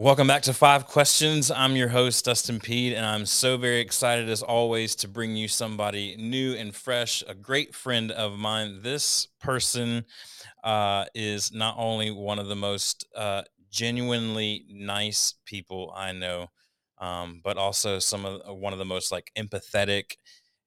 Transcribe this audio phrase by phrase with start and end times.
[0.00, 1.50] Welcome back to Five Questions.
[1.50, 5.48] I'm your host, Dustin Peed, and I'm so very excited as always to bring you
[5.48, 8.82] somebody new and fresh, a great friend of mine.
[8.82, 10.04] This person
[10.62, 13.42] uh, is not only one of the most uh,
[13.72, 16.46] genuinely nice people I know,
[16.98, 20.12] um, but also some of uh, one of the most like empathetic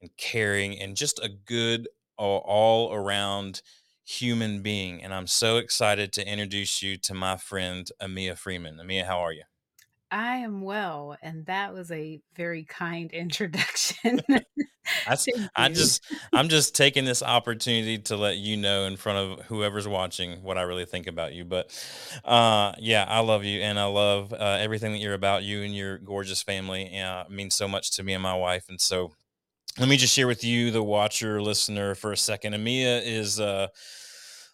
[0.02, 3.62] and caring and just a good all around
[4.04, 5.02] human being.
[5.02, 8.77] And I'm so excited to introduce you to my friend, Amia Freeman.
[8.77, 9.44] Amia, how are you?
[10.12, 14.22] I am well, and that was a very kind introduction.
[14.27, 14.46] Thank
[15.55, 19.88] I just, I'm just taking this opportunity to let you know in front of whoever's
[19.88, 21.46] watching what I really think about you.
[21.46, 21.72] But
[22.26, 25.44] uh, yeah, I love you, and I love uh, everything that you're about.
[25.44, 28.82] You and your gorgeous family uh, means so much to me and my wife, and
[28.82, 29.13] so
[29.80, 32.54] let me just share with you, the watcher, listener, for a second.
[32.54, 33.68] Amia is uh,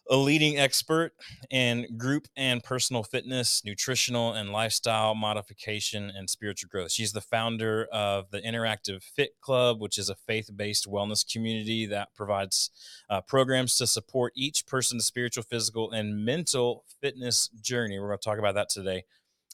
[0.10, 1.14] a leading expert
[1.50, 6.92] in group and personal fitness, nutritional and lifestyle modification, and spiritual growth.
[6.92, 11.88] She's the founder of the Interactive Fit Club, which is a faith based wellness community
[11.88, 12.70] that provides
[13.10, 18.00] uh, programs to support each person's spiritual, physical, and mental fitness journey.
[18.00, 19.06] We're going to talk about that today.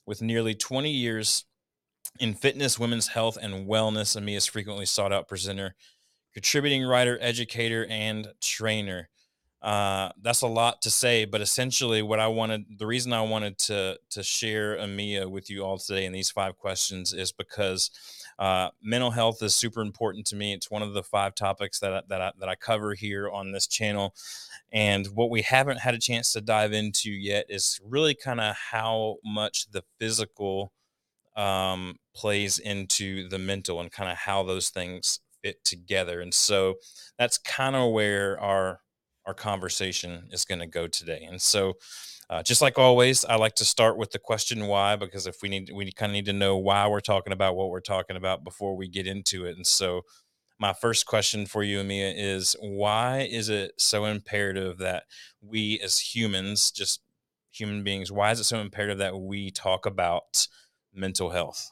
[0.05, 1.45] With nearly 20 years
[2.19, 5.75] in fitness, women's health, and wellness, Amia's frequently sought out presenter,
[6.33, 9.09] contributing writer, educator, and trainer.
[9.63, 13.57] Uh, that's a lot to say, but essentially, what I wanted, the reason I wanted
[13.59, 17.89] to to share Amia with you all today in these five questions is because
[18.37, 20.53] uh, mental health is super important to me.
[20.53, 23.65] It's one of the five topics that that I, that I cover here on this
[23.65, 24.13] channel,
[24.73, 28.57] and what we haven't had a chance to dive into yet is really kind of
[28.71, 30.73] how much the physical
[31.35, 36.21] um, plays into the mental and kind of how those things fit together.
[36.21, 36.75] And so
[37.17, 38.79] that's kind of where our
[39.25, 41.25] our conversation is going to go today.
[41.29, 41.75] And so,
[42.29, 45.49] uh, just like always, I like to start with the question why, because if we
[45.49, 48.43] need, we kind of need to know why we're talking about what we're talking about
[48.43, 49.55] before we get into it.
[49.55, 50.01] And so,
[50.59, 55.03] my first question for you, Amia, is why is it so imperative that
[55.41, 57.01] we as humans, just
[57.51, 60.47] human beings, why is it so imperative that we talk about
[60.93, 61.71] mental health?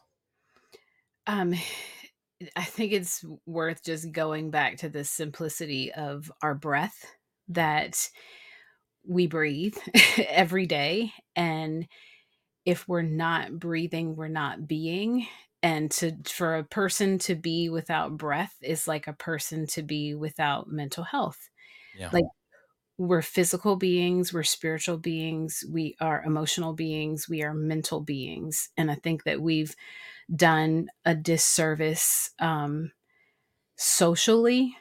[1.28, 1.54] Um,
[2.56, 7.06] I think it's worth just going back to the simplicity of our breath
[7.50, 8.09] that
[9.08, 9.78] we breathe
[10.28, 11.14] every day.
[11.36, 11.88] And
[12.66, 15.28] if we're not breathing, we're not being.
[15.62, 20.16] And to for a person to be without breath is like a person to be
[20.16, 21.50] without mental health.
[21.96, 22.09] Yeah.
[22.12, 22.26] Like
[23.02, 28.70] we're physical beings, we're spiritual beings, we are emotional beings, we are mental beings.
[28.78, 29.76] And I think that we've
[30.36, 32.92] done a disservice um,
[33.78, 34.78] socially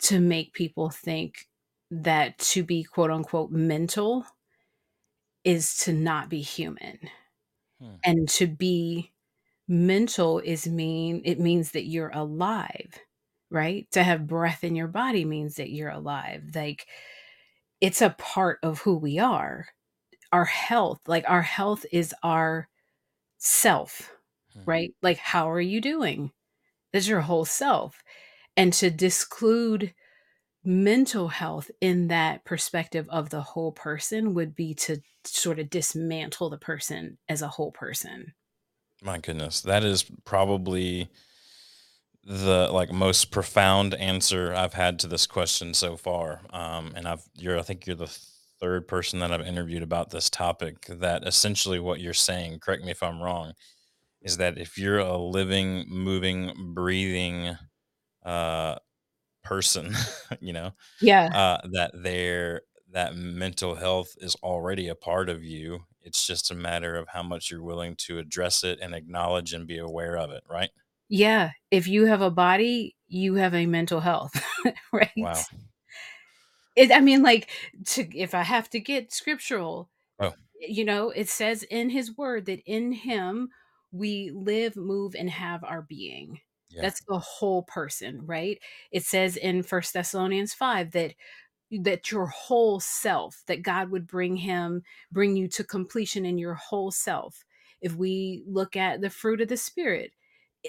[0.00, 1.48] to make people think
[1.90, 4.24] that to be quote unquote mental
[5.44, 6.98] is to not be human.
[7.80, 7.94] Hmm.
[8.04, 9.12] And to be
[9.68, 12.98] mental is mean it means that you're alive,
[13.50, 13.90] right?
[13.92, 16.44] To have breath in your body means that you're alive.
[16.54, 16.86] Like
[17.80, 19.68] it's a part of who we are.
[20.32, 22.68] Our health, like our health is our
[23.38, 24.12] self,
[24.52, 24.64] Hmm.
[24.66, 24.94] right?
[25.02, 26.32] Like how are you doing?
[26.92, 28.02] That's your whole self.
[28.56, 29.94] And to disclude
[30.64, 36.50] mental health in that perspective of the whole person would be to sort of dismantle
[36.50, 38.34] the person as a whole person.
[39.02, 41.08] My goodness, that is probably
[42.28, 46.42] the like most profound answer I've had to this question so far.
[46.50, 48.08] Um, and I've you're I think you're the
[48.60, 50.86] third person that I've interviewed about this topic.
[50.88, 53.54] That essentially what you're saying, correct me if I'm wrong,
[54.22, 57.56] is that if you're a living, moving, breathing
[58.24, 58.76] uh,
[59.44, 59.94] person,
[60.40, 61.32] you know, Yeah.
[61.32, 62.62] uh, that there
[62.92, 65.80] that mental health is already a part of you.
[66.02, 69.66] It's just a matter of how much you're willing to address it and acknowledge and
[69.66, 70.70] be aware of it, right?
[71.08, 71.50] Yeah.
[71.70, 74.42] If you have a body, you have a mental health,
[74.92, 75.10] right?
[75.16, 75.44] Wow.
[76.76, 77.50] It, I mean, like,
[77.86, 82.46] to, if I have to get scriptural, Oh, you know, it says in his word
[82.46, 83.50] that in him
[83.92, 86.40] we live, move, and have our being.
[86.70, 86.82] yeah.
[86.82, 88.60] That's the whole person, right?
[88.92, 91.14] It says in First Thessalonians 5 that
[91.82, 94.82] that your whole self, that God would bring him,
[95.12, 97.44] bring you to completion in your whole self.
[97.80, 100.12] If we look at the fruit of the spirit,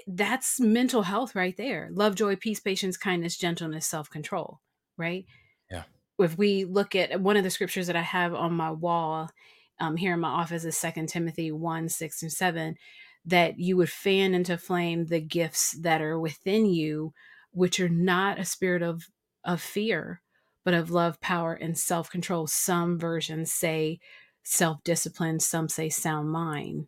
[0.06, 1.88] that's mental health right there.
[1.92, 4.60] Love, joy, peace, patience, kindness, gentleness, self-control,
[4.96, 5.26] right?
[5.70, 5.84] Yeah.
[6.18, 9.30] if we look at one of the scriptures that I have on my wall
[9.78, 12.76] um, here in my office is Second Timothy 1 6 and 7,
[13.24, 17.12] that you would fan into flame the gifts that are within you,
[17.50, 19.08] which are not a spirit of,
[19.44, 20.22] of fear,
[20.64, 22.46] but of love, power, and self control.
[22.46, 23.98] Some versions say
[24.42, 26.86] self discipline, some say sound mind.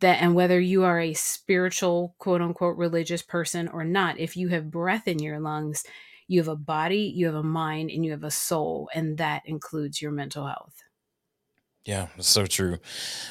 [0.00, 4.48] That and whether you are a spiritual, quote unquote, religious person or not, if you
[4.48, 5.84] have breath in your lungs,
[6.28, 9.42] you have a body, you have a mind, and you have a soul, and that
[9.46, 10.74] includes your mental health.
[11.86, 12.78] Yeah, that's so true.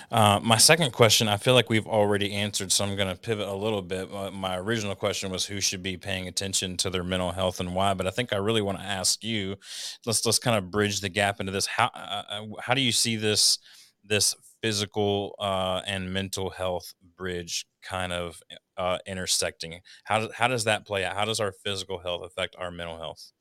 [0.09, 3.50] Uh, my second question, I feel like we've already answered, so I'm going to pivot
[3.50, 4.09] a little bit.
[4.31, 7.94] My original question was who should be paying attention to their mental health and why,
[7.95, 9.57] but I think I really want to ask you.
[10.06, 11.65] Let's let's kind of bridge the gap into this.
[11.65, 13.59] How uh, uh, how do you see this
[14.06, 14.33] this
[14.65, 18.41] physical uh, and mental health bridge kind of
[18.77, 19.79] uh, intersecting?
[20.06, 21.15] How does how does that play out?
[21.15, 23.31] How does our physical health affect our mental health?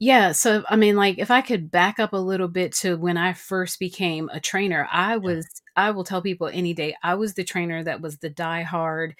[0.00, 3.16] Yeah, so I mean, like, if I could back up a little bit to when
[3.16, 5.46] I first became a trainer, I was
[5.76, 9.14] I will tell people any day, I was the trainer that was the die-hard,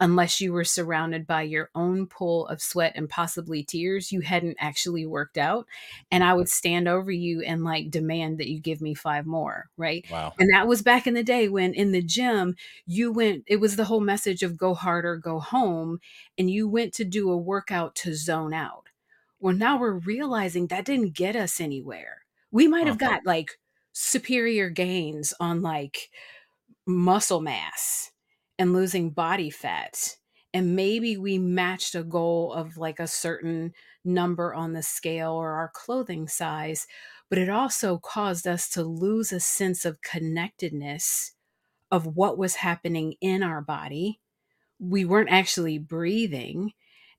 [0.00, 4.56] unless you were surrounded by your own pool of sweat and possibly tears, you hadn't
[4.60, 5.66] actually worked out,
[6.10, 9.70] and I would stand over you and, like, demand that you give me 5 more,
[9.76, 10.04] right?
[10.08, 10.38] Wow.
[10.38, 12.56] And that was back in the day when in the gym,
[12.86, 16.00] you went it was the whole message of go harder go home,
[16.38, 18.88] and you went to do a workout to zone out.
[19.40, 22.24] Well, now we're realizing that didn't get us anywhere.
[22.50, 22.98] We might have Uh-huh.
[22.98, 23.58] got, like,
[23.92, 26.10] superior gains on, like,
[26.86, 28.12] muscle mass
[28.58, 30.16] and losing body fat,
[30.52, 33.72] and maybe we matched a goal of, like, a certain
[34.04, 36.86] number on the scale or our clothing size,
[37.28, 41.32] but it also caused us to lose a sense of connectedness
[41.90, 44.20] of what was happening in our body.
[44.78, 46.72] We weren't actually breathing,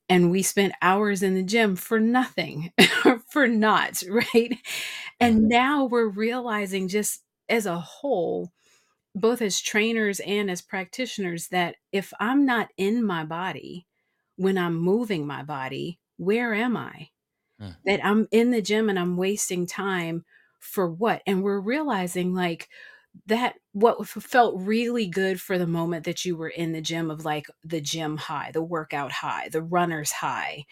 [0.08, 2.72] and we spent hours in the gym for nothing,
[3.30, 4.56] for naught, right?
[5.18, 5.48] And mm-hmm.
[5.48, 8.52] now we're realizing just as a whole,
[9.16, 13.86] both as trainers and as practitioners, that if I'm not in my body
[14.36, 17.08] when I'm moving my body, where am I?
[17.60, 17.76] Mm.
[17.86, 20.24] That I'm in the gym and I'm wasting time
[20.60, 21.22] for what?
[21.26, 22.68] And we're realizing like
[23.24, 27.24] that what felt really good for the moment that you were in the gym of
[27.24, 30.66] like the gym high, the workout high, the runner's high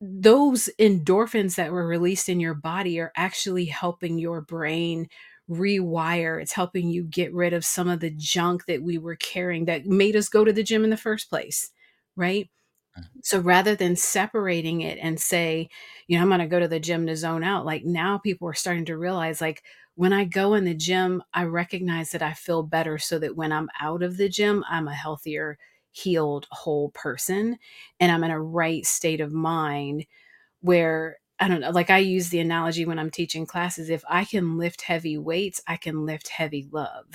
[0.00, 5.06] those endorphins that were released in your body are actually helping your brain
[5.50, 6.40] rewire.
[6.40, 9.86] It's helping you get rid of some of the junk that we were carrying that
[9.86, 11.70] made us go to the gym in the first place,
[12.16, 12.50] right?
[12.98, 13.04] Mm.
[13.22, 15.68] So rather than separating it and say,
[16.06, 18.48] you know, I'm going to go to the gym to zone out, like now people
[18.48, 19.62] are starting to realize, like,
[19.96, 23.52] when I go in the gym, I recognize that I feel better so that when
[23.52, 25.58] I'm out of the gym, I'm a healthier,
[25.92, 27.58] healed, whole person
[27.98, 30.06] and I'm in a right state of mind
[30.62, 34.24] where I don't know, like I use the analogy when I'm teaching classes, if I
[34.24, 37.06] can lift heavy weights, I can lift heavy love,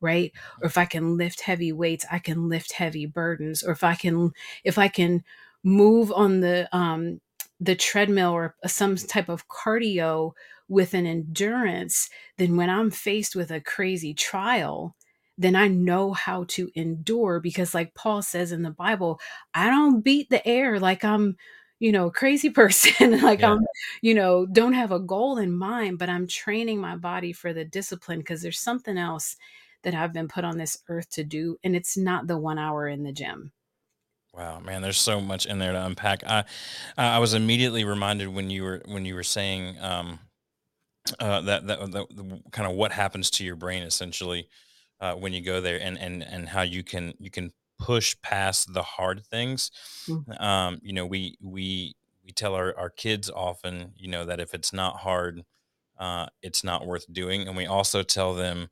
[0.00, 0.32] right?
[0.62, 3.62] Or if I can lift heavy weights, I can lift heavy burdens.
[3.64, 4.32] Or if I can
[4.64, 5.24] if I can
[5.64, 7.20] move on the um
[7.60, 10.32] the treadmill or some type of cardio
[10.68, 12.08] with an endurance,
[12.38, 14.96] then when I'm faced with a crazy trial,
[15.38, 19.20] then I know how to endure because like Paul says in the Bible,
[19.54, 21.36] I don't beat the air like I'm
[21.82, 23.50] you know, crazy person, like Yeah.
[23.50, 23.60] I'm,
[24.02, 27.64] you know, don't have a goal in mind, but I'm training my body for the
[27.64, 29.36] discipline because there's something else
[29.82, 32.88] that I've been put on this earth to do, and it's not the 1 hour
[32.88, 33.52] in the gym.
[34.34, 36.24] Wow, man, there's so much in there to unpack.
[36.24, 36.44] I
[36.96, 40.20] I was immediately reminded when you were when you were saying um,
[41.18, 44.48] uh, that that, that kind of what happens to your brain essentially
[45.00, 48.72] uh, when you go there, and and and how you can you can push past
[48.74, 49.70] the hard things.
[50.08, 54.40] Mm, Um, you know, we we we tell our our kids often, you know, that
[54.40, 55.44] if it's not hard,
[55.98, 58.68] uh, it's not worth doing, and we also tell them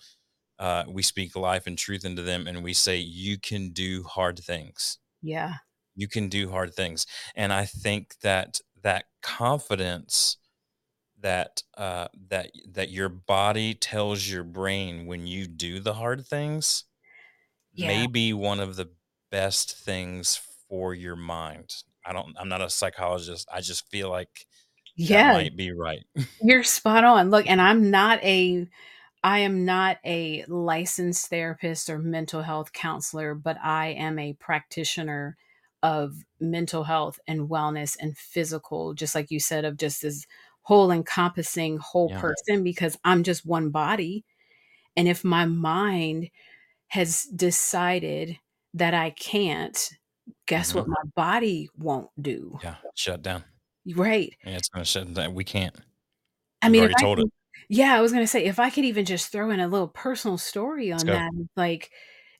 [0.59, 4.39] uh, we speak life and truth into them, and we say you can do hard
[4.41, 5.59] things yeah.
[5.95, 10.37] you can do hard things and i think that that confidence
[11.19, 16.85] that uh that that your body tells your brain when you do the hard things
[17.75, 17.87] Yeah.
[17.87, 18.91] may be one of the
[19.31, 21.75] best things for your mind.
[22.05, 23.49] I don't i'm not a psychologist.
[23.53, 24.47] I just feel like
[24.97, 26.05] Yeah, might be right.
[26.43, 27.31] You're spot on.
[27.31, 28.67] Look, and I'm not a
[29.23, 35.37] I am not a licensed therapist or mental health counselor, but I am a practitioner
[35.83, 40.27] of mental health and wellness and physical, just like you said, of just this
[40.63, 42.21] whole encompassing whole yeah.
[42.21, 44.25] person because I'm just one body.
[44.97, 46.31] And if my mind
[46.89, 48.39] has decided
[48.75, 49.79] that I can't,
[50.47, 52.61] guess hmm what my body won't do?
[52.63, 53.45] yeah shut down
[53.95, 54.37] Right.
[54.45, 55.77] yeah it's gonna shut down we can't
[56.63, 57.29] I mean, I told it
[57.69, 60.39] yeah, I was gonna say, if I could even just throw in a little personal
[60.39, 61.91] story on that, like,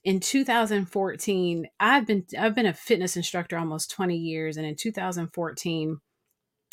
[0.03, 5.97] in 2014, I've been I've been a fitness instructor almost 20 years, and in 2014,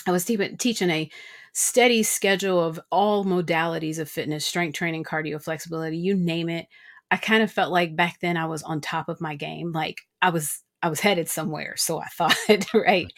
[0.07, 1.11] I was teepin teaching a
[1.55, 6.67] steady schedule of all modalities of fitness, strength training, cardio, flexibility, you name it.
[7.11, 10.03] I kind of felt like back then I was on top of my game, like,
[10.21, 12.37] I was I was headed somewhere, so I thought,
[12.75, 13.13] right?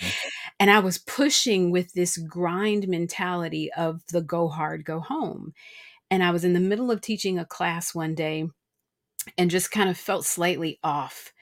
[0.58, 5.52] And I was pushing with this grind mentality of the go hard, go home.
[6.10, 8.48] And I was in the middle of teaching a class one day
[9.36, 11.32] and just kind of felt slightly off.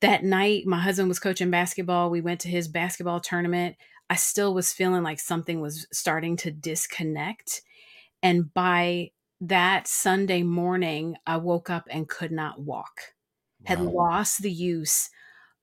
[0.00, 2.10] That night, my husband was coaching basketball.
[2.10, 3.76] We went to his basketball tournament.
[4.08, 7.62] I still was feeling like something was starting to disconnect.
[8.22, 13.14] And by that Sunday morning, I woke up and could not walk,
[13.64, 13.92] had Wow.
[13.94, 15.10] lost the use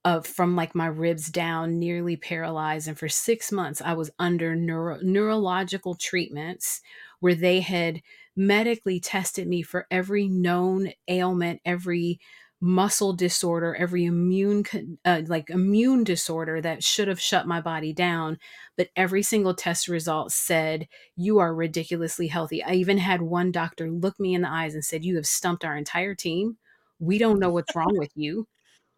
[0.06, 2.88] of from like my ribs down, nearly paralyzed.
[2.88, 6.82] And for six months, I was under neuro- neurological treatments
[7.20, 8.02] where they had
[8.36, 12.20] medically tested me for every known ailment, every
[12.62, 14.64] muscle disorder, every immune
[15.06, 18.38] uh, like immune disorder that should have shut my body down.
[18.78, 22.64] But every single test result said you are ridiculously healthy.
[22.64, 25.66] I even had one doctor look me in the eyes and said, "You have stumped
[25.66, 26.58] our entire team.
[27.00, 28.48] We don't know what's wrong with you."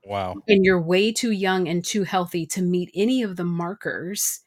[0.05, 0.35] Wow.
[0.47, 4.39] and you're way too young and too healthy to meet any of the markers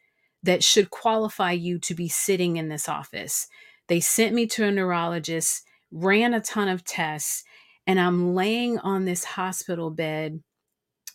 [0.42, 3.46] that should qualify you to be sitting in this office.
[3.88, 7.44] They sent me to a neurologist, ran a ton of tests,
[7.86, 10.42] and I'm laying on this hospital bed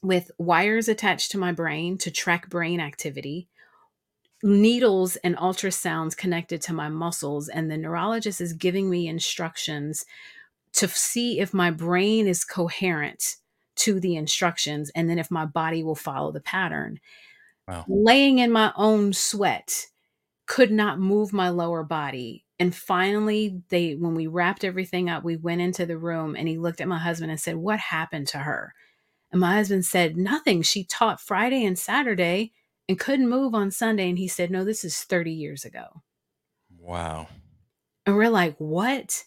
[0.02, 3.48] with wires attached to my brain to track brain activity,
[4.44, 10.06] needles and ultrasounds connected to my muscles, and the neurologist is giving me instructions
[10.74, 13.38] to see if my brain is coherent
[13.76, 17.00] to the instructions and then if my body will follow the pattern.
[17.68, 17.86] Wow.
[17.88, 19.88] Laying in my own sweat,
[20.46, 22.45] could not move my lower body.
[22.60, 26.58] And finally, they when we wrapped everything up, we went into the room and he
[26.58, 28.74] looked at my husband and said, "What happened to her?"
[29.32, 30.62] And my husband said, "Nothing.
[30.62, 32.54] She taught Friday and Saturday
[32.88, 36.02] and couldn't move on Sunday." And he said, "No, this is 30 years ago."
[36.80, 37.28] Wow.
[38.06, 39.26] And we're like, "What?"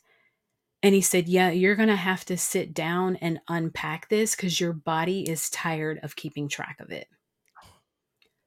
[0.82, 4.60] And he said, Yeah, you're going to have to sit down and unpack this because
[4.60, 7.08] your body is tired of keeping track of it.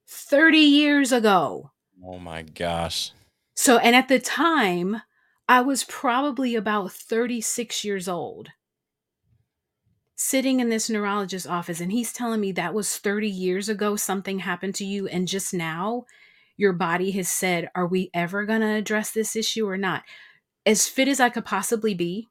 [0.07, 1.71] 30 years ago.
[2.03, 3.11] Oh my gosh.
[3.63, 5.03] So, and at the time,
[5.47, 8.49] I was probably about 36 years old,
[10.15, 14.39] sitting in this neurologist's office, and he's telling me that was 30 years ago, something
[14.39, 15.07] happened to you.
[15.07, 16.05] And just now,
[16.57, 20.03] your body has said, Are we ever going to address this issue or not?
[20.65, 22.27] As fit as I could possibly be,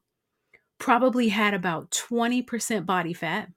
[0.79, 3.49] probably had about 20% body fat.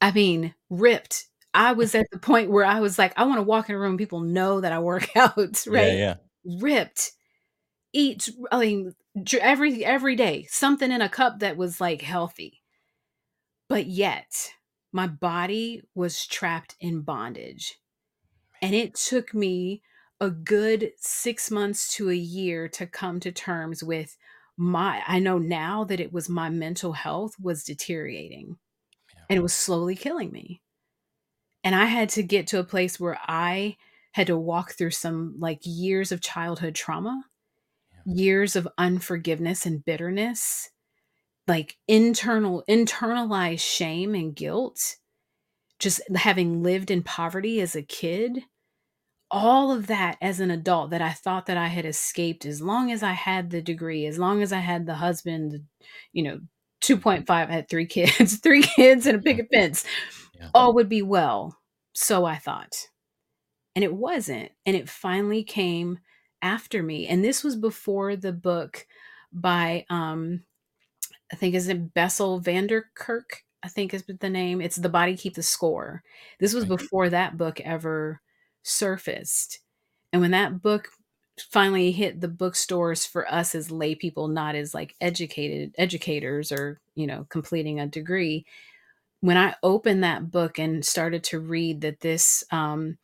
[0.00, 1.26] I mean, ripped.
[1.54, 3.78] I was at the point where I was like, I want to walk in a
[3.78, 5.92] room, people know that I work out, Yeah, right?
[5.92, 6.14] yeah.
[6.44, 7.12] Ripped.
[7.92, 8.94] Eat, I mean,
[9.40, 12.62] every every day, something in a cup that was like healthy.
[13.68, 14.54] But yet,
[14.92, 17.78] my body was trapped in bondage.
[18.62, 19.82] And it took me
[20.20, 24.16] a good 6 months to a year to come to terms with
[24.56, 28.58] my I know now that it was my mental health was deteriorating
[29.14, 29.26] Yeah.
[29.28, 30.62] and it was slowly killing me.
[31.64, 33.76] And I had to get to a place where I
[34.12, 37.24] had to walk through some like years of childhood trauma,
[38.04, 40.70] years of unforgiveness and bitterness,
[41.46, 44.96] like internal internalized shame and guilt,
[45.78, 48.42] just having lived in poverty as a kid.
[49.30, 52.92] All of that as an adult that I thought that I had escaped as long
[52.92, 55.64] as I had the degree, as long as I had the husband,
[56.12, 56.40] you know,
[56.82, 59.84] 2.5, I had 3 kids, 3 kids and a picket fence.
[60.38, 60.48] Yeah.
[60.52, 61.56] All would be well.
[61.94, 62.88] So I thought.
[63.74, 64.52] And it wasn't.
[64.66, 65.98] And it finally came
[66.42, 67.06] after me.
[67.06, 68.86] And this was before the book
[69.32, 70.44] by um
[71.32, 74.60] I think is it Bessel van der Kolk, I think is the name.
[74.60, 76.02] It's The Body Keep the Score.
[76.40, 76.68] This was Right.
[76.68, 78.20] before that book ever
[78.62, 79.60] surfaced.
[80.12, 80.90] And when that book
[81.50, 86.80] finally hit the bookstores for us as lay people, not as like educated educators or,
[86.94, 88.46] you know, completing a degree,
[89.20, 92.98] when I opened that book and started to read that this um,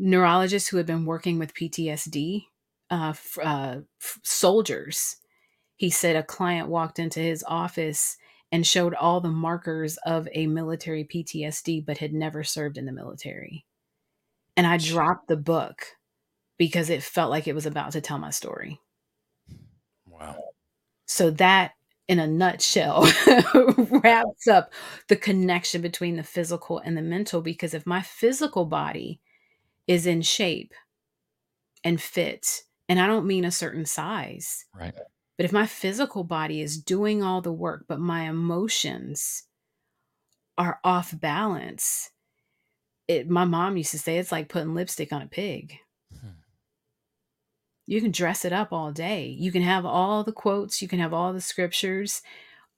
[0.00, 2.44] neurologist who had been working with PTSD
[2.90, 5.16] uh, f- uh, f- soldiers,
[5.76, 8.16] he said a client walked into his office
[8.50, 12.92] and showed all the markers of a military PTSD, but had never served in the
[12.92, 13.64] military.
[14.56, 15.86] And I dropped the book
[16.58, 18.80] because it felt like it was about to tell my story.
[20.06, 20.36] Wow.
[21.06, 21.72] So that
[22.08, 23.06] in a nutshell
[24.02, 24.72] wraps up
[25.08, 29.20] the connection between the physical and the mental because if my physical body
[29.90, 30.72] is in shape
[31.82, 34.94] and fit and I don't mean a certain size Right.
[35.36, 39.44] but if my physical body is doing all the work but my emotions
[40.56, 42.10] are off balance
[43.08, 45.78] it my mom used to say it's like putting lipstick on a pig
[46.12, 46.38] Hmm.
[47.86, 49.26] you can dress it up all day.
[49.26, 52.22] You can have all the quotes, you can have all the scriptures,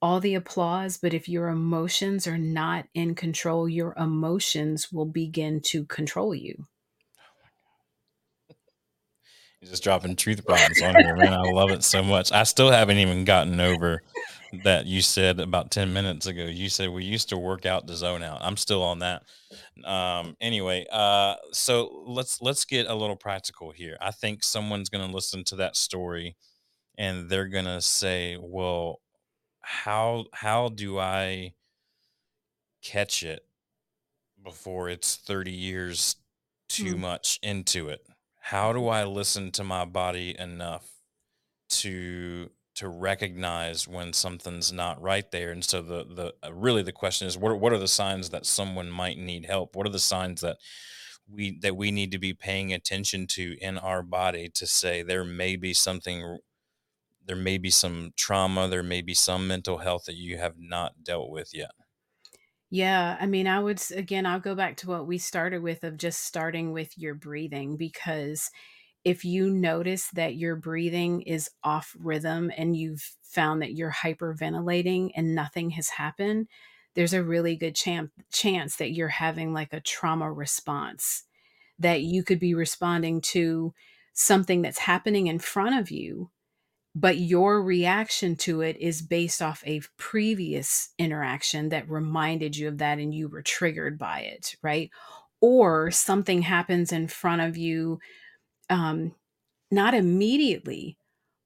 [0.01, 5.61] all the applause, but if your emotions are not in control, your emotions will begin
[5.61, 6.67] to control you.
[9.63, 11.31] You're just dropping truth bombs on here, man.
[11.33, 12.33] I love it so much.
[12.33, 14.01] I still haven't even gotten over
[14.65, 16.43] that you said about 10 minutes ago.
[16.43, 18.39] You said we used to work out to zone out.
[18.41, 19.23] I'm still on that.
[19.85, 23.95] Um, anyway, uh, so let's let's get a little practical here.
[24.01, 26.35] I think someone's gonna listen to that story
[26.97, 28.99] and they're gonna say, Well,
[29.61, 31.53] how how do I
[32.81, 33.45] catch it
[34.43, 36.17] before it's 30 years
[36.67, 36.99] too Mm.
[36.99, 38.05] much into it?
[38.43, 40.85] How do I listen to my body enough
[41.69, 45.51] to to recognize when something's not right there?
[45.51, 48.31] And so the the uh, really the question is what are, what are the signs
[48.31, 49.77] that someone might need help?
[49.77, 50.57] What are the signs that
[51.25, 55.23] we that we need to be paying attention to in our body to say there
[55.23, 56.39] may be something
[57.25, 61.03] there may be some trauma, there may be some mental health that you have not
[61.03, 61.71] dealt with yet.
[62.73, 65.95] Yeah, I mean, I would again, I'll go back to what we started with of
[65.97, 68.49] just starting with your breathing because
[69.03, 75.11] if you notice that your breathing is off rhythm and you've found that you're hyperventilating
[75.17, 76.47] and nothing has happened,
[76.95, 81.25] there's a really good cham chance that you're having, like, a trauma response,
[81.79, 83.73] that you could be responding to
[84.13, 86.31] something that's happening in front of you
[86.95, 92.77] but your reaction to it is based off a previous interaction that reminded you of
[92.77, 94.91] that and you were triggered by it, right?
[95.41, 97.99] Or something happens in front of you,
[98.69, 99.15] um,
[99.71, 100.97] not immediately,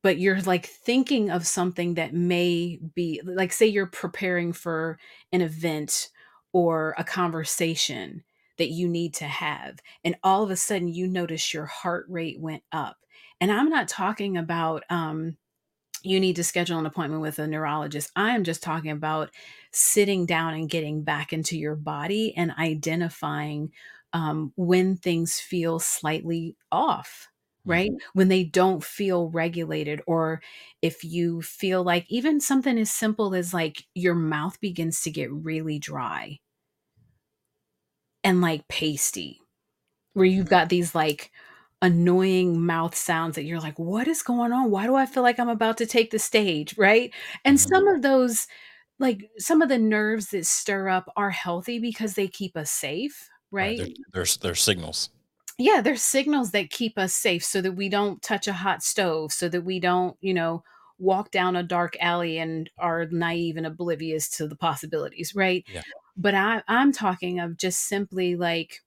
[0.03, 4.99] but you're like thinking of something that may be like, say, you're preparing for
[5.31, 6.09] an event
[6.53, 8.23] or a conversation
[8.57, 12.39] that you need to have, and all of a sudden you notice your heart rate
[12.39, 12.97] went up.
[13.39, 15.37] And I'm not talking about, um,
[16.07, 18.11] you need to schedule an appointment with a neurologist.
[18.15, 19.31] I am just talking about
[19.71, 23.71] sitting down and getting back into your body and identifying
[24.13, 27.27] um, when things feel slightly off,
[27.65, 27.91] right?
[27.91, 27.99] Mhm.
[28.13, 30.41] When they don't feel regulated, or
[30.81, 35.31] if you feel like even something as simple as like your mouth begins to get
[35.31, 36.39] really dry
[38.23, 39.39] and like pasty
[40.13, 40.49] where you've Mhm.
[40.49, 41.31] got these, like,
[41.81, 44.71] annoying mouth sounds that you're like, "What is going on?
[44.71, 47.13] Why do I feel like I'm about to take the stage?" Right?
[47.45, 47.59] And Mhm.
[47.59, 48.47] some of those
[48.99, 53.29] like, some of the nerves that stir up are healthy because they keep us safe,
[53.59, 53.75] Right.
[53.75, 53.77] right?
[53.77, 55.09] There, there's there's signals.
[55.59, 59.31] Yeah, there's signals that keep us safe so that we don't touch a hot stove,
[59.33, 60.63] so that we don't, you know,
[60.99, 65.65] walk down a dark alley and are naive and oblivious to the possibilities, right?
[65.67, 65.83] Yeah.
[66.17, 68.81] But I I'm talking of just simply, like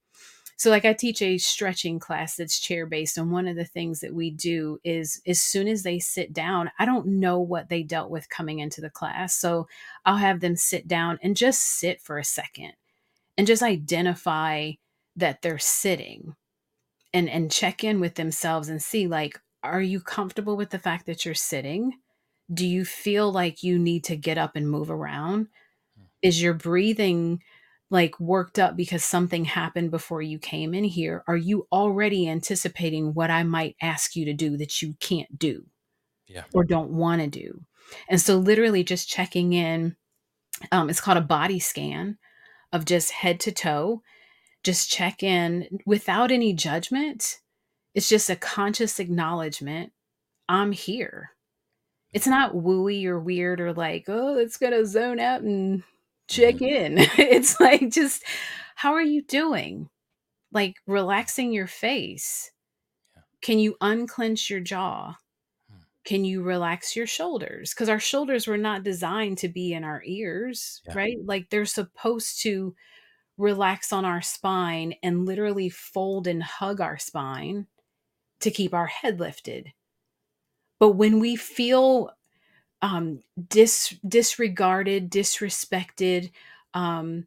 [0.60, 4.00] so, like, I teach a stretching class that's chair based, and one of the things
[4.00, 7.82] that we do is as soon as they sit down, I don't know what they
[7.82, 9.68] dealt with coming into the class, so
[10.04, 12.74] I'll have them sit down and just sit for a second
[13.38, 14.72] and just identify
[15.16, 16.36] that they're sitting
[17.14, 21.06] and and check in with themselves and see, like, are you comfortable with the fact
[21.06, 21.94] that you're sitting?
[22.52, 25.48] Do you feel like you need to get up and move around?
[25.98, 26.04] Hmm.
[26.22, 27.42] Is your breathing,
[27.90, 31.24] like, worked up because something happened before you came in here?
[31.26, 35.66] Are you already anticipating what I might ask you to do that you can't do
[36.28, 36.44] Yeah.
[36.54, 37.64] or don't wanna do?
[38.08, 39.96] And so literally just checking in,
[40.70, 42.18] um, it's called a body scan
[42.72, 44.02] of just head to toe,
[44.62, 47.40] just check in without any judgment.
[47.94, 49.92] It's just a conscious acknowledgement,
[50.48, 51.30] "I'm here."
[52.12, 55.82] It's not wooey or weird or like, "Oh, it's gonna zone out and
[56.30, 56.62] check Mhm.
[56.62, 58.24] in." It's like, just,
[58.76, 59.90] "How are you doing?"
[60.52, 62.52] Like, relaxing your face.
[63.16, 63.22] Yeah.
[63.42, 65.16] Can you unclench your jaw?
[65.70, 65.80] Hmm.
[66.04, 67.74] Can you relax your shoulders?
[67.74, 70.94] Because our shoulders were not designed to be in our ears, Yeah.
[70.94, 71.18] right?
[71.24, 72.74] Like, they're supposed to
[73.38, 77.66] relax on our spine and literally fold and hug our spine
[78.40, 79.72] to keep our head lifted.
[80.78, 82.10] But when we feel,
[82.82, 86.30] um, dis disregarded, disrespected,
[86.74, 87.26] um,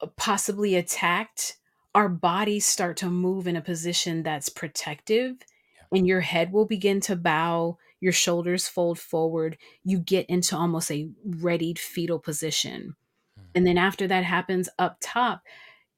[0.00, 1.56] uh, possibly attacked,
[1.94, 5.36] our bodies start to move in a position that's protective,
[5.74, 5.98] Yeah.
[5.98, 10.90] and your head will begin to bow, your shoulders fold forward, you get into almost
[10.90, 12.96] a readied fetal position.
[13.36, 13.42] Hmm.
[13.54, 15.42] And then after that happens up top,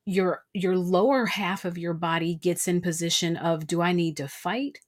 [0.04, 4.28] your your lower half of your body gets in position of, "Do I need to
[4.28, 4.80] fight?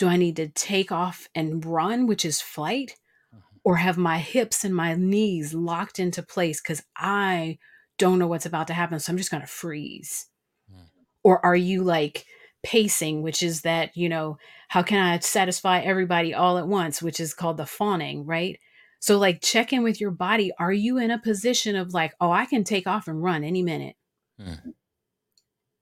[0.00, 2.96] Do I need to take off and run?" Which is flight,
[3.34, 3.42] Mhm.
[3.64, 7.58] or have my hips and my knees locked into place because I
[7.98, 10.26] don't know what's about to happen, so I'm just gonna freeze.
[10.70, 10.84] Hmm.
[11.22, 12.24] Or are you, like,
[12.62, 17.20] pacing, which is that, you know, how can I satisfy everybody all at once, which
[17.20, 18.58] is called the fawning, right?
[19.00, 20.52] So, like, check in with your body.
[20.58, 23.62] Are you in a position of like, "Oh, I can take off and run any
[23.62, 23.96] minute."
[24.40, 24.74] Mm.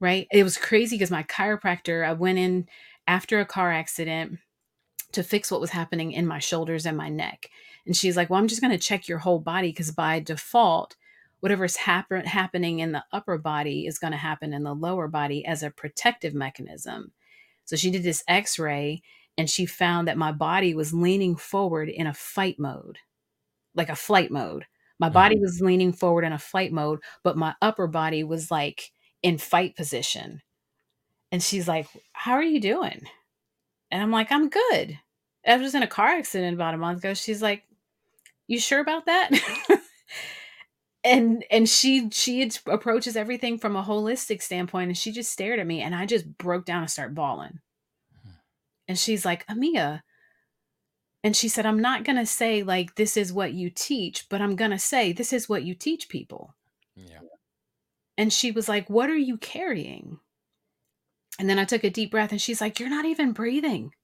[0.00, 0.28] Right?
[0.32, 2.68] It was crazy because my chiropractor I went in
[3.08, 4.38] after a car accident
[5.12, 7.50] to fix what was happening in my shoulders and my neck,
[7.86, 10.96] and she's like, "Well, I'm just gonna check your whole body because by default,
[11.40, 15.62] whatever's happen happening in the upper body is gonna happen in the lower body as
[15.62, 17.12] a protective mechanism."
[17.64, 19.02] So she did this X-ray,
[19.38, 22.98] and she found that my body was leaning forward in a fight mode,
[23.74, 24.66] like a flight mode.
[24.98, 25.40] My body Mhm.
[25.40, 28.92] was leaning forward in a flight mode, but my upper body was, like,
[29.22, 30.42] in fight position.
[31.30, 33.02] And she's like, "How are you doing?"
[33.90, 34.98] And I'm like, "I'm good."
[35.46, 37.14] I was in a car accident about a month ago.
[37.14, 37.64] She's like,
[38.46, 39.30] "You sure about that?"
[41.04, 45.66] And and she she approaches everything from a holistic standpoint, and she just stared at
[45.66, 47.60] me, and I just broke down and start bawling.
[48.22, 48.30] Hmm.
[48.88, 50.02] And she's like, "Amia"
[51.22, 54.56] and she said, "I'm not gonna say, like, this is what you teach, but I'm
[54.56, 56.54] gonna say this is what you teach people."
[56.96, 57.20] Yeah.
[58.16, 60.18] And she was like, "What are you carrying?"
[61.38, 63.94] And then I took a deep breath, and she's like, "You're not even breathing."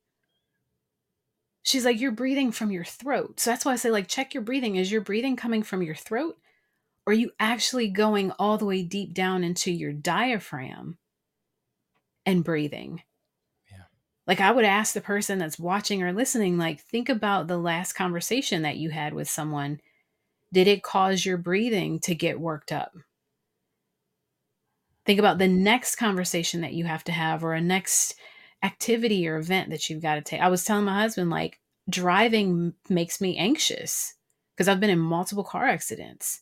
[1.63, 4.43] She's like, "You're breathing from your throat." So that's why I say, like, check your
[4.43, 4.77] breathing.
[4.77, 6.39] Is your breathing coming from your throat?
[7.07, 10.99] Or are you actually going all the way deep down into your diaphragm
[12.27, 13.03] and breathing?
[13.71, 13.85] Yeah.
[14.27, 17.95] Like, I would ask the person that's watching or listening, like, think about the last
[17.95, 19.81] conversation that you had with someone.
[20.53, 22.93] Did it cause your breathing to get worked up?
[25.07, 28.15] Think about the next conversation that you have to have or a next
[28.63, 30.41] activity or event that you've gotta take.
[30.41, 34.15] I was telling my husband, like, driving makes me anxious
[34.57, 36.41] because I've been in multiple car accidents.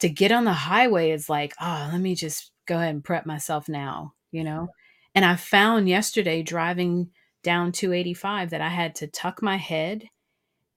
[0.00, 3.26] To get on the highway is like, "Oh, let me just go ahead and prep
[3.26, 4.70] myself now," you know?
[5.14, 10.08] And I found yesterday driving down 285 that I had to tuck my head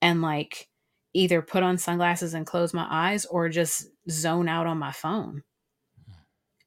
[0.02, 0.70] and, like,
[1.14, 5.44] either put on sunglasses and close my eyes or just zone out on my phone.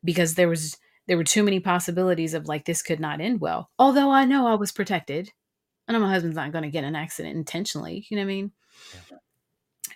[0.09, 3.69] Because there was there were too many possibilities of, like, this could not end well.
[3.79, 5.31] Although I know I was protected.
[5.87, 8.53] I know my husband's not gonna get an accident intentionally, you know what I mean?
[9.11, 9.19] Yeah.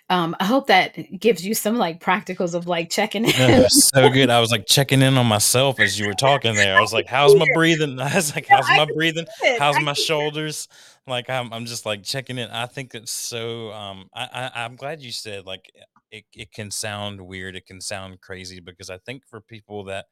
[0.09, 3.69] Um, I hope that gives you some, like, practicals of, like, checking in.
[3.69, 4.29] So good.
[4.29, 6.77] I was, like, checking in on myself as you were talking there.
[6.77, 9.25] I was like, "How's my breathing?" I was like, "How's my breathing?
[9.57, 10.67] How's my shoulders?"
[11.07, 12.49] Like, I'm I'm just, like, checking in.
[12.51, 15.71] I think it's so, um I I I'm glad you said, like,
[16.13, 20.07] it it can sound weird, it can sound crazy because I think for people that,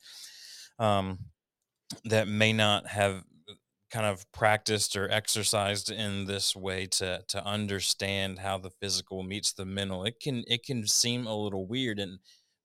[0.80, 1.20] um,
[2.06, 3.54] that may not have, uh,
[3.92, 9.54] kind of practiced or exercised in this way to to understand how the physical meets
[9.54, 12.20] the mental, it can it can seem a little weird, and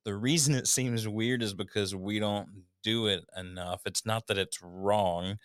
[0.05, 2.49] the reason it seems weird is because we don't
[2.83, 3.83] do it enough.
[3.87, 5.39] It's not that it's wrong.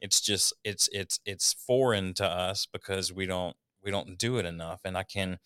[0.00, 4.46] It's just it's it's it's foreign to us because we don't we don't do it
[4.46, 5.38] enough, and I can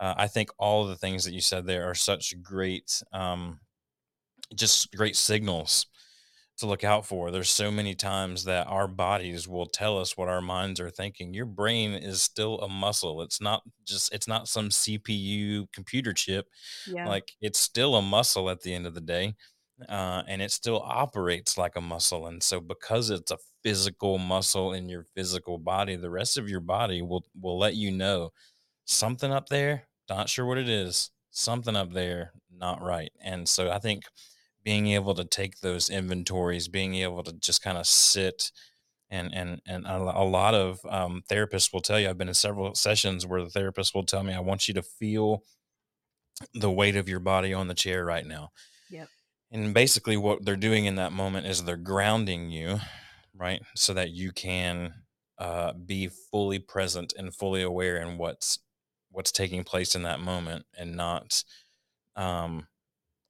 [0.00, 3.60] uh, I think all of the things that you said there are such great, um
[4.54, 5.86] just great signals
[6.58, 7.30] to look out for.
[7.30, 11.34] There's so many times that our bodies will tell us what our minds are thinking.
[11.34, 13.22] Your brain is still a muscle.
[13.22, 16.48] It's not just it's not some CPU computer chip.
[16.86, 17.08] Yeah.
[17.08, 19.34] Like, it's still a muscle at the end of the day,
[19.88, 24.72] uh, and it still operates like a muscle, and so because it's a physical muscle
[24.72, 28.32] in your physical body, the rest of your body will will let you know,
[28.86, 31.10] "Something up there, not sure what it is.
[31.30, 34.04] Something up there, not right." And so I think
[34.64, 38.52] being able to take those inventories, being able to just kinda sit
[39.10, 42.74] and and and a lot of, um, therapists will tell you I've been in several
[42.76, 45.44] sessions where the therapist will tell me, "I want you to feel
[46.54, 48.50] the weight of your body on the chair right now."
[48.90, 49.10] Yep.
[49.50, 52.80] And basically what they're doing in that moment is they're grounding you,
[53.34, 53.62] right?
[53.76, 55.04] So that you can,
[55.38, 58.58] uh, be fully present and fully aware in what's
[59.16, 61.44] what's taking place in that moment and not,
[62.16, 62.68] um,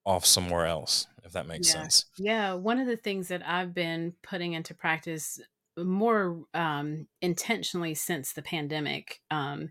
[0.06, 1.72] off somewhere else, if that makes Yeah.
[1.72, 2.06] sense.
[2.18, 5.40] Yeah, one of the things that I've been putting into practice
[5.78, 9.70] more, um, intentionally since the pandemic, um,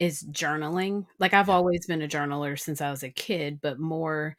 [0.00, 1.06] is journaling.
[1.18, 4.36] Like, I've always been a journaler since I was a kid, but more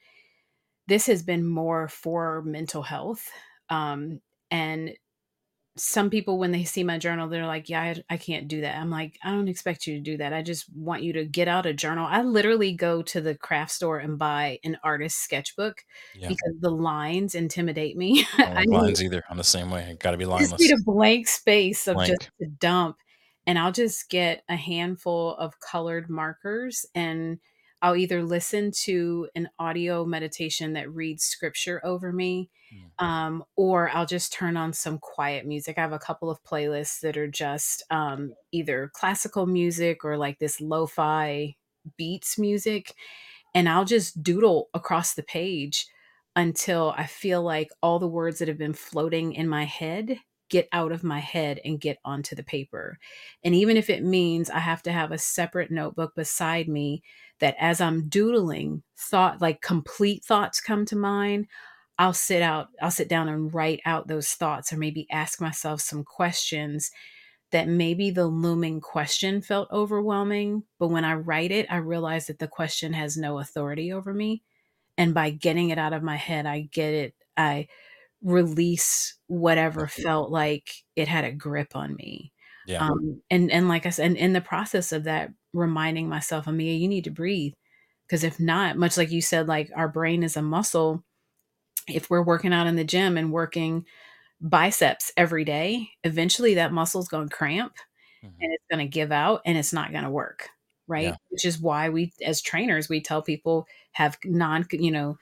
[0.88, 3.30] this has been more for mental health,
[3.70, 4.22] um,
[4.52, 4.96] and
[5.84, 8.78] some people, when they see my journal, they're like, "Yeah, I I can't do that."
[8.78, 10.32] I'm like, "I don't expect you to do that.
[10.32, 13.72] I just want you to get out a journal." I literally go to the craft
[13.72, 15.84] store and buy an artist sketchbook
[16.16, 16.28] Yeah.
[16.30, 18.26] because the lines intimidate me.
[18.40, 19.24] Oh, I don't I lines either.
[19.30, 19.84] I'm the same way.
[19.90, 22.98] It gotta be I just need a blank space of just to dump,
[23.48, 27.40] and I'll just get a handful of colored markers, and
[27.82, 32.92] I'll either listen to an audio meditation that reads scripture over me, Mm.
[33.00, 35.78] um, or I'll just turn on some quiet music.
[35.78, 40.40] I have a couple of playlists that are just, um, either classical music or, like,
[40.40, 41.56] this lo-fi
[41.98, 42.94] beats music
[43.54, 45.88] and I'll just doodle across the page
[46.36, 50.20] until I feel like all the words that have been floating in my head
[50.52, 53.00] get out of my head and get onto the paper.
[53.44, 57.02] And even if it means I have to have a separate notebook beside me
[57.40, 61.48] that as I'm doodling, thought like complete thoughts come to mind,
[61.98, 65.82] I'll sit out, I'll sit down and write out those thoughts or maybe ask myself
[65.82, 66.92] some questions
[67.52, 72.40] that maybe the looming question felt overwhelming, but when I write it, I realize that
[72.40, 74.42] the question has no authority over me.
[74.98, 77.68] And by getting it out of my head, I get it, I
[78.24, 82.32] release whatever felt like it had a grip on me.
[82.68, 82.86] Yeah.
[82.86, 86.80] Um, and and like I said, and in the process of that, reminding myself, Amia,
[86.80, 87.54] you need to breathe.
[88.08, 91.04] Because if not, much like you said, like our brain is a muscle.
[91.88, 93.86] If we're working out in the gym and working
[94.42, 97.76] biceps every day, eventually that muscle's going to cramp
[98.24, 98.28] Mhm.
[98.42, 100.50] and it's going to give out and it's not going to work.
[100.88, 101.06] Right.
[101.10, 101.16] Yeah.
[101.30, 105.18] Which is why we, as trainers, we tell people have non, you know,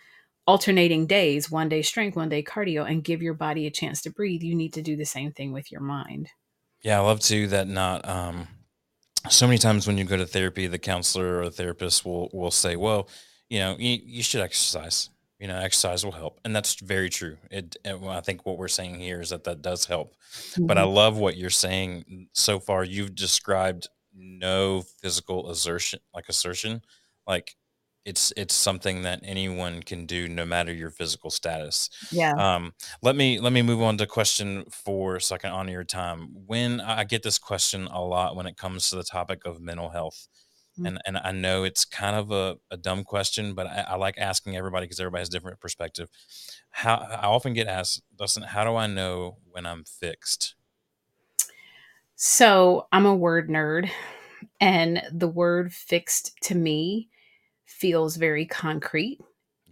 [0.50, 4.10] alternating days, one day strength, one day cardio, and give your body a chance to
[4.10, 4.42] breathe.
[4.42, 6.30] You need to do the same thing with your mind.
[6.82, 8.48] Yeah, I love too that not um
[9.30, 12.52] so many times when you go to therapy, the counselor or the therapist will will
[12.52, 13.10] say, "Well,
[13.50, 15.10] you know, you, you should exercise.
[15.40, 17.38] You know, exercise will help," and that's very true.
[17.52, 20.16] It, well, I think what we're saying here is that that does help.
[20.68, 20.96] But I Mhm.
[20.96, 22.84] love what you're saying so far.
[22.84, 26.82] You've described no physical assertion, like assertion,
[27.28, 27.56] like
[28.06, 31.90] it's it's something that anyone can do, no matter your physical status.
[32.12, 32.34] Yeah.
[32.34, 35.84] Um, let me let me move on to question four, so I can honor your
[35.84, 36.30] time.
[36.48, 39.90] When I get this question a lot when it comes to the topic of mental
[39.90, 40.28] health,
[40.80, 40.88] Mm.
[40.88, 44.18] and and I know it's kind of a, a dumb question, but I, I like
[44.18, 46.10] asking everybody because everybody has different perspective.
[46.70, 50.56] How I often get asked, Dustin, how do I know when I'm fixed?
[52.16, 53.90] So I'm a word nerd,
[54.60, 57.10] and the word fixed to me
[57.80, 59.20] feels very concrete.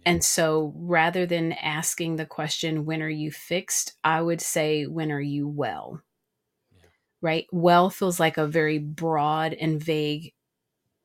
[0.06, 3.94] And so rather than asking the question, when are you fixed?
[4.04, 6.02] I would say, when are you well?
[6.70, 6.88] yeah,
[7.20, 7.46] Right?
[7.52, 10.34] Well feels like a very broad and vague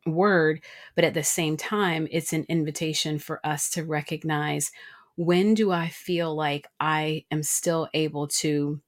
[0.06, 0.64] word,
[0.96, 4.72] but at the same time, it's an invitation for us to recognize
[5.18, 8.82] when do I feel like I am still able to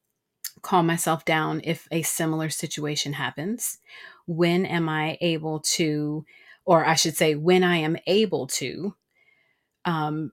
[0.62, 3.80] calm myself down if a similar situation happens?
[4.28, 6.25] When am I able to,
[6.65, 8.95] or I should say, when I am able to
[9.86, 10.32] um,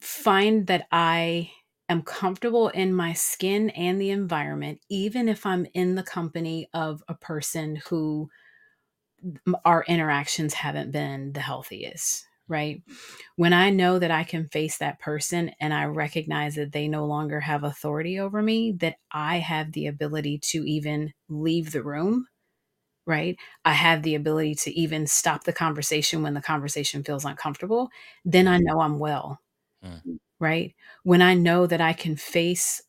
[0.00, 1.50] find that I
[1.88, 7.02] am comfortable in my skin and the environment, even if I'm in the company of
[7.08, 8.30] a person who
[9.64, 12.82] our interactions haven't been the healthiest, right?
[13.36, 17.06] When I know that I can face that person and I recognize that they no
[17.06, 22.26] longer have authority over me, that I have the ability to even leave the room,
[23.06, 23.36] right?
[23.64, 27.90] I have the ability to even stop the conversation when the conversation feels uncomfortable,
[28.24, 29.40] then I know I'm well,
[29.84, 30.02] mm,
[30.40, 30.74] right?
[31.04, 32.82] When I know that I can face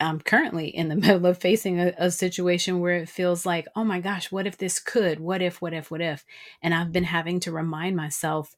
[0.00, 3.84] I'm currently in the middle of facing a, a situation where it feels like, oh
[3.84, 5.20] my gosh, what if this could?
[5.20, 6.24] What if, what if, what if?
[6.62, 8.54] And I've been having to remind myself,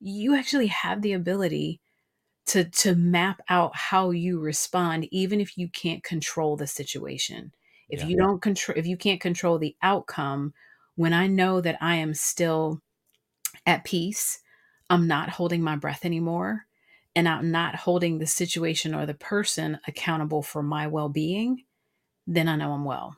[0.00, 1.80] you actually have the ability
[2.46, 7.52] to to map out how you respond, even if you can't control the situation.
[7.92, 10.54] If yeah, you don't control if you can't control the outcome,
[10.96, 12.82] when I know that I am still
[13.66, 14.40] at peace,
[14.90, 16.66] I'm not holding my breath anymore,
[17.16, 21.64] and I'm not holding the situation or the person accountable for my well-being,
[22.26, 23.16] then I know I'm well.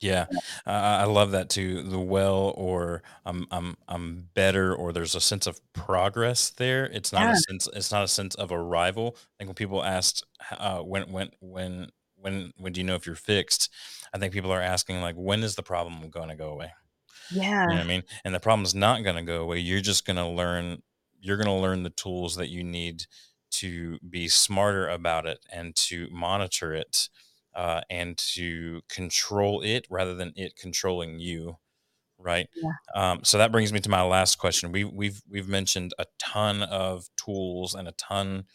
[0.00, 0.26] yeah.
[0.66, 1.82] I, I I love that too.
[1.82, 6.86] The well, or I'm I'm I'm better, or there's a sense of progress there.
[6.86, 7.68] It's not a sense.
[7.72, 9.16] It's not a sense of arrival.
[9.16, 13.06] I think when people asked uh, when when when when when do you know if
[13.06, 13.70] you're fixed,
[14.14, 16.72] I think people are asking like when is the problem going to go away?
[17.64, 17.78] You know Yeah.
[17.80, 18.02] what I mean?
[18.24, 19.58] And the problem's not gonna go away.
[19.58, 20.82] You're just gonna learn
[21.20, 23.06] you're gonna learn the tools that you need
[23.50, 27.08] to be smarter about it and to monitor it,
[27.54, 31.58] uh, and to control it rather than it controlling you,
[32.18, 32.48] right?
[32.54, 32.72] Yeah.
[32.94, 34.72] Um, so that brings me to my last question.
[34.72, 38.46] We we've we've mentioned a ton of tools and a ton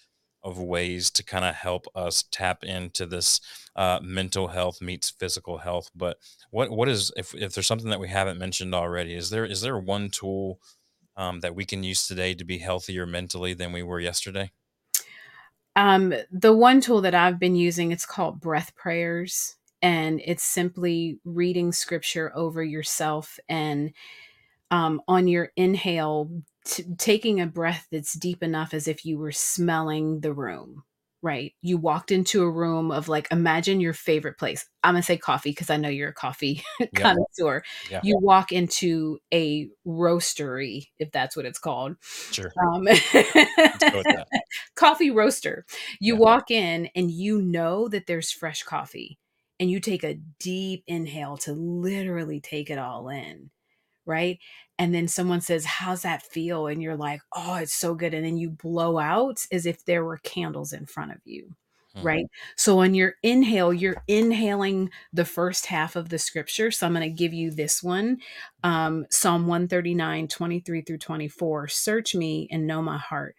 [0.44, 3.40] of ways to kind of help us tap into this
[3.76, 5.90] uh, mental health meets physical health.
[5.96, 6.18] But
[6.52, 9.14] what what is if if there's something that we haven't mentioned already?
[9.14, 10.60] Is there is there one tool
[11.16, 14.52] um, that we can use today to be healthier mentally than we were yesterday?
[15.76, 21.20] Um, the one tool that I've been using, it's called breath prayers, and it's simply
[21.26, 23.92] reading scripture over yourself and
[24.72, 26.30] um, on your inhale,
[26.66, 30.84] t- taking a breath that's deep enough as if you were smelling the room,
[31.22, 31.54] right?
[31.62, 34.66] You walked into a room of like, imagine your favorite place.
[34.84, 37.12] I'm gonna say coffee because I know you're a coffee Yep.
[37.14, 37.64] connoisseur.
[37.90, 38.02] Yeah.
[38.04, 41.96] You walk into a roastery, if that's what it's called.
[42.32, 42.52] Sure.
[42.62, 44.28] Um, Let's go with that.
[44.76, 45.66] coffee roaster.
[46.00, 46.20] You Yeah.
[46.20, 49.20] walk in and you know that there's fresh coffee,
[49.60, 53.50] and you take a deep inhale to literally take it all in,
[54.06, 54.40] right?
[54.80, 56.68] And then someone says, How's that feel?
[56.68, 58.14] And you're like, Oh, it's so good.
[58.14, 61.56] And then you blow out as if there were candles in front of you,
[61.94, 62.02] Hmm.
[62.02, 62.26] right?
[62.58, 66.72] So on your inhale, you're inhaling the first half of the scripture.
[66.72, 68.18] So I'm going to give you this one
[68.64, 71.68] um, Psalm 139, 23 through 24.
[71.68, 73.36] Search me and know my heart.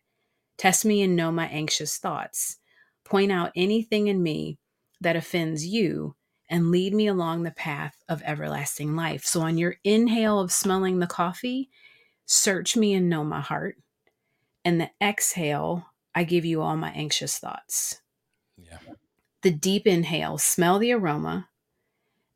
[0.59, 2.59] Test me and know my anxious thoughts.
[3.05, 4.59] Point out anything in me
[5.01, 6.15] that offends you
[6.49, 9.25] and lead me along the path of everlasting life.
[9.25, 11.71] So, on your inhale of smelling the coffee,
[12.27, 13.77] search me and know my heart.
[14.65, 18.01] And the exhale, I give you all my anxious thoughts.
[18.57, 18.79] Yeah.
[19.43, 21.49] The deep inhale, smell the aroma.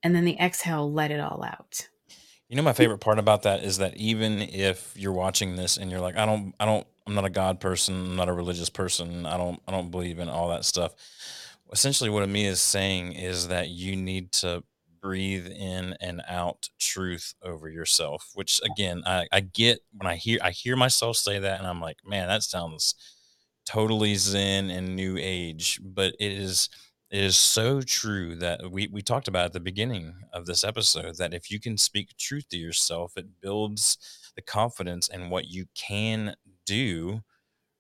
[0.03, 1.88] And then the exhale, let it all out.
[2.49, 5.90] You know, my favorite part about that is that even if you're watching this and
[5.90, 8.71] you're like, I don't, I don't, I'm not a God person, I'm not a religious
[8.71, 10.94] person, I don't, I don't believe in all that stuff.
[11.72, 14.62] Essentially, what Amia is saying is that you need to
[15.00, 18.31] breathe in and out truth over yourself.
[18.35, 21.81] Which, again, I, I get when I hear, I hear myself say that, and I'm
[21.81, 22.94] like, man, that sounds
[23.66, 25.78] totally zen and new age.
[25.83, 26.70] But it is,
[27.11, 31.16] it is so true that we, we talked about at the beginning of this episode
[31.18, 33.98] that if you can speak truth to yourself, it builds
[34.37, 37.20] the confidence in what you can do,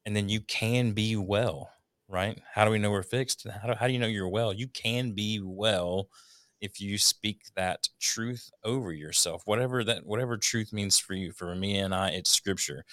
[0.04, 1.70] and then you can be well,
[2.08, 2.40] right?
[2.54, 3.46] How do we know we're fixed?
[3.48, 4.52] How do, how do you know you're well?
[4.52, 6.08] You can be well
[6.60, 11.32] if you speak that truth over yourself, whatever that whatever truth means for you.
[11.32, 12.84] For me and I, it's scripture.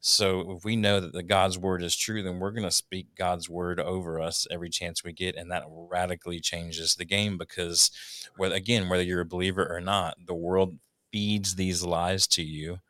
[0.00, 3.14] So if we know that the God's word is true, then we're going to speak
[3.14, 7.90] God's word over us every chance we get, and that radically changes the game because,
[8.36, 10.78] whether again, whether you're a believer or not, the world
[11.12, 12.80] feeds these lies to you,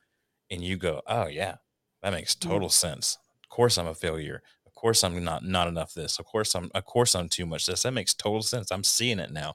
[0.51, 1.57] and you go, "Oh yeah,
[2.03, 2.41] that makes Mm.
[2.41, 3.19] total sense.
[3.45, 4.43] Of course, I'm a failure.
[4.83, 6.19] Course, I'm not not enough this.
[6.19, 7.85] Of course, I'm of course I'm too much this.
[7.85, 8.73] That makes total sense.
[8.73, 9.55] I'm seeing it now.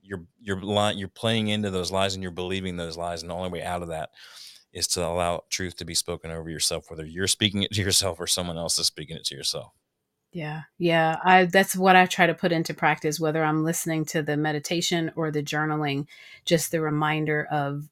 [0.00, 0.96] You're you're lying.
[0.96, 3.82] You're playing into those lies, and you're believing those lies, and the only way out
[3.82, 4.12] of that
[4.72, 8.18] is to allow truth to be spoken over yourself, whether you're speaking it to yourself
[8.18, 9.72] or someone else is speaking it to yourself.
[10.32, 10.62] Yeah.
[10.78, 11.18] Yeah.
[11.22, 15.12] I that's what I try to put into practice, whether I'm listening to the meditation
[15.16, 16.06] or the journaling,
[16.46, 17.90] just the reminder of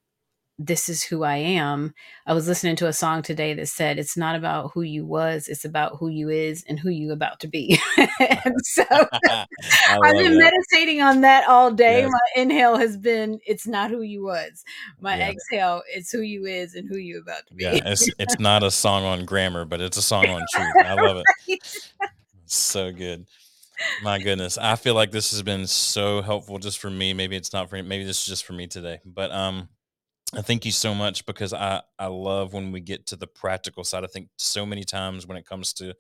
[0.59, 1.95] this is who I am.
[2.27, 5.49] I was listening to a song today that said it's not about who you was,
[5.49, 7.79] it's about who you is and who you about to be.
[8.21, 10.53] and so I've been that.
[10.71, 12.03] meditating on that all day.
[12.03, 12.12] Yes.
[12.12, 14.64] My inhale has been it's not who you was.
[15.01, 15.31] My Yeah.
[15.31, 17.64] exhale, it's who you is and who you about to be.
[17.64, 20.77] Yeah, it's it's not a song on grammar, but it's a song on truth.
[20.85, 21.17] I love
[21.49, 21.61] it.
[22.47, 23.27] So good.
[24.03, 24.57] My goodness.
[24.59, 27.12] I feel like this has been so helpful just for me.
[27.12, 29.01] Maybe it's not for maybe this is just for me today.
[29.05, 29.69] But um
[30.37, 33.85] I thank you so much because I I love when we get to the practical
[33.85, 34.05] side.
[34.05, 35.94] I think so many times when it comes to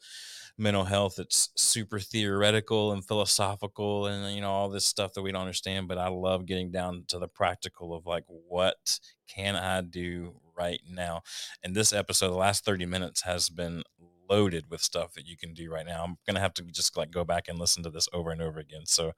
[0.56, 5.32] mental health it's super theoretical and philosophical and you know all this stuff that we
[5.32, 9.80] don't understand, but I love getting down to the practical of like what can I
[9.82, 11.22] do right now?
[11.62, 13.82] And this episode the last 30 minutes has been
[14.30, 16.02] loaded with stuff that you can do right now.
[16.04, 18.40] I'm going to have to just like go back and listen to this over and
[18.40, 18.86] over again.
[18.86, 19.12] So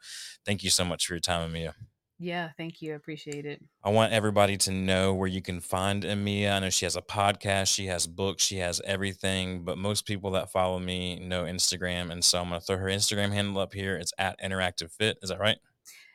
[0.45, 1.75] thank you so much for your time, Amia.
[2.19, 2.93] Yeah, thank you.
[2.93, 3.63] I appreciate it.
[3.85, 6.53] I want everybody to know where you can find Amia.
[6.53, 10.31] I know she has a podcast, she has books, she has everything, but most people
[10.31, 12.11] that follow me know Instagram.
[12.11, 13.97] And so I'm going to throw her Instagram handle up here.
[13.97, 15.19] It's at Inneractive Fit.
[15.23, 15.59] Is that right?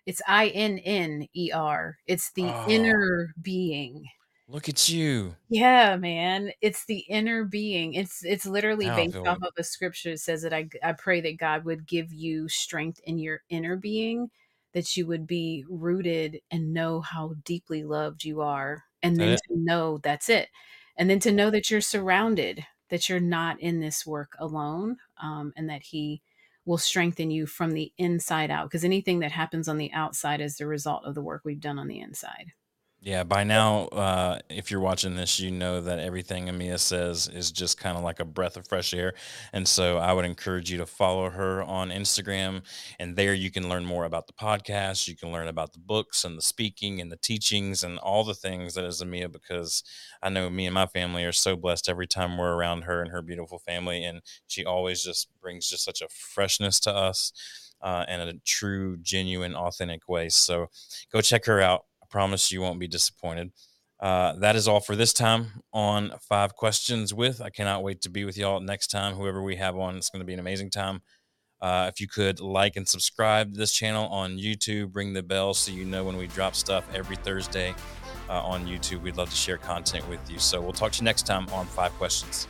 [0.08, 1.98] It's I N N E R.
[2.08, 2.66] It's the Oh.
[2.68, 4.04] inner being.
[4.48, 5.36] Look at you.
[5.50, 6.52] Yeah, man.
[6.62, 7.94] It's the inner being.
[7.94, 9.48] It's it's literally Now based off it.
[9.48, 13.00] of a scripture that says that I I pray that God would give you strength
[13.06, 14.32] in your inner being,
[14.74, 18.84] that you would be rooted and know how deeply loved you are.
[19.04, 20.50] And then to know that's it.
[20.98, 25.54] And then to know that you're surrounded, that you're not in this work alone, um,
[25.56, 26.22] and that he
[26.66, 28.66] will strengthen you from the inside out.
[28.70, 31.80] Because anything that happens on the outside is the result of the work we've done
[31.80, 32.54] on the inside.
[33.04, 37.52] Yeah, by now, uh, if you're watching this, you know that everything Amia says is
[37.52, 39.14] just kind of like a breath of fresh air.
[39.54, 42.62] And so I would encourage you to follow her on Instagram.
[43.00, 45.08] And there you can learn more about the podcast.
[45.08, 48.36] You can learn about the books and the speaking and the teachings and all the
[48.36, 49.84] things that is Amia, because
[50.22, 53.10] I know me and my family are so blessed every time we're around her and
[53.12, 54.04] her beautiful family.
[54.04, 57.34] And she always just brings just such a freshness to us
[57.82, 60.30] uh, in a true, genuine, authentic way.
[60.30, 60.68] So
[61.12, 63.52] go check her out promise you won't be disappointed.
[64.00, 67.40] Uh, that is all for this time on Five Questions with.
[67.40, 69.16] I cannot wait to be with y'all next time.
[69.16, 71.02] Whoever we have on, it's going to be an amazing time.
[71.62, 75.54] Uh, if you could like and subscribe to this channel on YouTube, ring the bell
[75.54, 77.76] so you know when we drop stuff every Thursday
[78.30, 79.02] uh, on YouTube.
[79.02, 80.40] We'd love to share content with you.
[80.40, 82.48] So we'll talk to you next time on Five Questions.